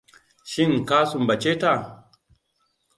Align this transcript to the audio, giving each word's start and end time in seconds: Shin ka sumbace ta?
Shin 0.51 0.73
ka 0.87 0.97
sumbace 1.09 1.51
ta? 1.61 1.73